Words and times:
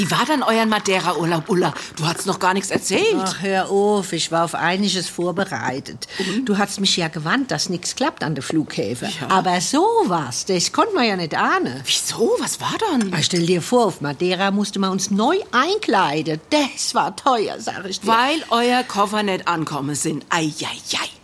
Wie 0.00 0.10
war 0.10 0.24
dann 0.26 0.42
euer 0.42 0.64
Madeira-Urlaub, 0.64 1.50
Ulla? 1.50 1.74
Du 1.96 2.06
hast 2.06 2.24
noch 2.24 2.38
gar 2.38 2.54
nichts 2.54 2.70
erzählt. 2.70 3.16
Ach, 3.18 3.42
hör 3.42 3.68
auf, 3.68 4.14
ich 4.14 4.32
war 4.32 4.44
auf 4.46 4.54
einiges 4.54 5.10
vorbereitet. 5.10 6.08
Du 6.46 6.56
hast 6.56 6.80
mich 6.80 6.96
ja 6.96 7.08
gewarnt, 7.08 7.50
dass 7.50 7.68
nichts 7.68 7.96
klappt 7.96 8.24
an 8.24 8.34
den 8.34 8.40
Flughäfen. 8.40 9.10
Ja. 9.20 9.28
Aber 9.28 9.60
sowas, 9.60 10.46
das 10.46 10.72
konnte 10.72 10.94
man 10.94 11.04
ja 11.06 11.16
nicht 11.16 11.34
ahnen. 11.34 11.82
Wieso? 11.84 12.34
Was 12.38 12.62
war 12.62 12.72
dann? 12.90 13.12
Ah, 13.12 13.18
Stell 13.20 13.44
dir 13.44 13.60
vor, 13.60 13.84
auf 13.84 14.00
Madeira 14.00 14.50
musste 14.50 14.78
man 14.78 14.92
uns 14.92 15.10
neu 15.10 15.36
einkleiden. 15.52 16.40
Das 16.48 16.94
war 16.94 17.14
teuer, 17.14 17.56
sag 17.60 17.84
ich 17.84 18.00
dir. 18.00 18.06
Weil 18.06 18.42
euer 18.48 18.82
Koffer 18.84 19.22
nicht 19.22 19.46
ankommen 19.48 19.94
sind. 19.96 20.24
Eieiei, 20.30 20.78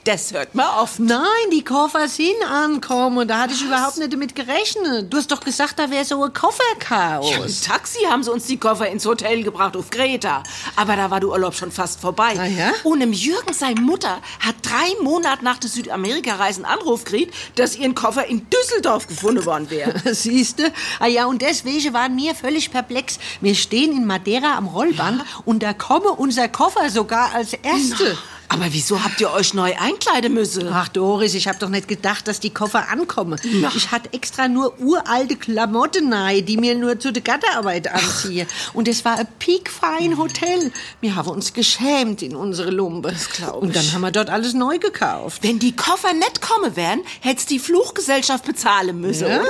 das 0.07 0.33
hört 0.33 0.55
man 0.55 0.67
oft. 0.79 1.01
Nein, 1.01 1.21
die 1.53 1.65
Koffer 1.65 2.07
sind 2.07 2.43
ankommen. 2.49 3.27
Da 3.27 3.41
hatte 3.41 3.55
ich 3.55 3.63
überhaupt 3.65 3.99
nicht 3.99 4.13
damit 4.13 4.37
gerechnet. 4.37 5.13
Du 5.13 5.17
hast 5.17 5.33
doch 5.33 5.41
gesagt, 5.41 5.79
da 5.79 5.91
wäre 5.91 6.05
so 6.05 6.23
ein 6.23 6.33
Kofferchaos. 6.33 7.31
Ja, 7.31 7.45
Im 7.45 7.63
Taxi 7.63 8.05
haben 8.09 8.23
sie 8.23 8.31
uns 8.31 8.47
die 8.47 8.57
Koffer 8.57 8.89
ins 8.89 9.05
Hotel 9.05 9.43
gebracht 9.43 9.77
auf 9.77 9.91
Kreta. 9.91 10.45
Aber 10.77 10.95
da 10.95 11.11
war 11.11 11.19
der 11.19 11.29
Urlaub 11.29 11.55
schon 11.55 11.73
fast 11.73 12.01
vorbei. 12.01 12.35
Ah, 12.39 12.45
ja? 12.45 12.73
Und 12.85 13.01
im 13.01 13.13
Jürgen, 13.13 13.53
seine 13.53 13.81
Mutter, 13.81 14.21
hat 14.39 14.55
drei 14.63 15.03
Monate 15.03 15.45
nach 15.45 15.59
der 15.59 15.71
Südamerika-Reise 15.71 16.65
einen 16.65 16.79
Anruf 16.79 17.05
gekriegt, 17.05 17.35
dass 17.57 17.77
ihren 17.77 17.97
Koffer 17.97 18.27
in 18.27 18.47
Düsseldorf 18.49 19.09
gefunden 19.09 19.45
worden 19.45 19.71
wäre. 19.71 20.01
Siehste? 20.15 20.73
Ah 21.01 21.07
ja, 21.07 21.27
und 21.27 21.43
deswegen 21.43 21.93
waren 21.93 22.17
wir 22.17 22.35
völlig 22.37 22.71
perplex. 22.71 23.19
Wir 23.41 23.57
stehen 23.57 23.91
in 23.93 24.07
Madeira 24.07 24.57
am 24.57 24.69
Rollband 24.69 25.25
und 25.45 25.65
da 25.65 25.73
komme 25.73 26.11
unser 26.11 26.49
Koffer 26.49 26.91
sogar 26.91 27.35
als 27.35 27.55
Erste. 27.55 28.17
Aber 28.57 28.73
wieso 28.73 29.03
habt 29.05 29.21
ihr 29.21 29.31
euch 29.33 29.55
neu 29.55 29.75
einkleiden 29.79 30.33
müssen? 30.35 30.69
Ach 30.73 30.89
Doris, 30.89 31.35
ich 31.35 31.47
hab 31.49 31.59
doch 31.61 31.69
nicht 31.69 31.89
gedacht, 31.89 32.27
dass 32.27 32.41
die 32.41 32.51
Koffer 32.51 32.89
ankommen. 32.89 33.39
Na. 33.61 33.71
Ich 33.77 33.91
hatte 33.91 34.13
extra 34.13 34.49
nur 34.49 34.79
uralte 34.81 35.37
Klamotten 35.37 36.09
nahe, 36.09 36.43
die 36.43 36.57
mir 36.57 36.75
nur 36.75 36.99
zu 36.99 37.13
der 37.13 37.23
Gatterarbeit 37.23 37.89
anziehe. 37.93 38.47
Und 38.73 38.89
es 38.89 39.05
war 39.05 39.19
ein 39.19 39.27
piekfein 39.39 40.17
Hotel. 40.19 40.73
Wir 41.01 41.17
haben 41.17 41.29
uns 41.29 41.53
geschämt 41.53 42.23
in 42.23 42.35
unsere 42.35 42.71
Lumpe. 42.71 43.13
Das 43.13 43.29
glaub 43.31 43.63
Und 43.63 43.77
dann 43.77 43.85
ich. 43.85 43.93
haben 43.93 44.01
wir 44.01 44.11
dort 44.11 44.31
alles 44.31 44.55
neu 44.55 44.79
gekauft. 44.79 45.43
Wenn 45.43 45.59
die 45.59 45.77
Koffer 45.77 46.13
nicht 46.15 46.41
kommen 46.41 46.77
wären, 46.77 47.01
hätt's 47.21 47.47
die 47.47 47.59
Fluchgesellschaft 47.59 48.45
bezahlen 48.45 49.01
müssen, 49.01 49.29
Ja? 49.29 49.41
oder? 49.41 49.49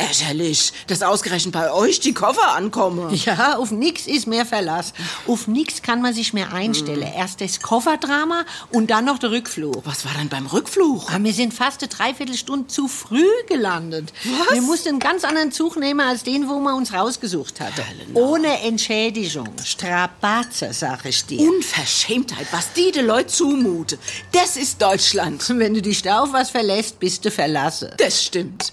Ärgerlich, 0.00 0.72
dass 0.86 1.02
ausgerechnet 1.02 1.52
bei 1.52 1.70
euch 1.72 2.00
die 2.00 2.14
Koffer 2.14 2.54
ankommen. 2.54 3.14
Ja, 3.14 3.58
auf 3.58 3.70
nix 3.70 4.06
ist 4.06 4.26
mehr 4.26 4.46
Verlass. 4.46 4.94
Auf 5.26 5.46
nix 5.46 5.82
kann 5.82 6.00
man 6.00 6.14
sich 6.14 6.32
mehr 6.32 6.54
einstellen. 6.54 7.02
Erst 7.14 7.42
das 7.42 7.60
Kofferdrama 7.60 8.44
und 8.70 8.90
dann 8.90 9.04
noch 9.04 9.18
der 9.18 9.30
Rückflug. 9.30 9.82
Was 9.84 10.06
war 10.06 10.12
dann 10.16 10.30
beim 10.30 10.46
Rückflug? 10.46 11.12
Aber 11.12 11.22
wir 11.22 11.34
sind 11.34 11.52
fast 11.52 11.82
eine 11.82 11.88
Dreiviertelstunde 11.88 12.68
zu 12.68 12.88
früh 12.88 13.26
gelandet. 13.46 14.12
Was? 14.24 14.54
Wir 14.54 14.62
mussten 14.62 14.88
einen 14.88 14.98
ganz 15.00 15.24
anderen 15.24 15.52
Zug 15.52 15.76
nehmen 15.76 16.00
als 16.00 16.22
den, 16.22 16.48
wo 16.48 16.58
man 16.60 16.76
uns 16.76 16.94
rausgesucht 16.94 17.60
hatte. 17.60 17.84
Ohne 18.14 18.62
Entschädigung. 18.62 19.48
Strapazer, 19.62 20.72
sag 20.72 21.04
ich 21.04 21.26
dir. 21.26 21.40
Unverschämtheit, 21.40 22.46
was 22.52 22.72
die 22.72 22.90
den 22.90 23.06
Leuten 23.06 23.28
zumute. 23.28 23.98
Das 24.32 24.56
ist 24.56 24.80
Deutschland. 24.80 25.44
Wenn 25.48 25.74
du 25.74 25.82
dich 25.82 26.00
da 26.02 26.20
auf 26.20 26.32
was 26.32 26.48
verlässt, 26.50 26.98
bist 26.98 27.24
du 27.24 27.30
verlassen. 27.30 27.90
Das 27.98 28.24
stimmt. 28.24 28.72